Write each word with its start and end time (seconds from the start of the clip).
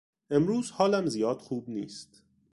امروز 0.29 0.71
حالم 0.71 1.05
زیاد 1.05 1.39
خوب 1.39 1.69
نیست. 1.69 2.23